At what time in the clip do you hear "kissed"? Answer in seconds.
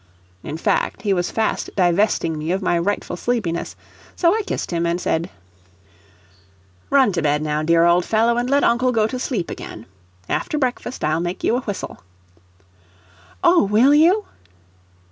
4.41-4.71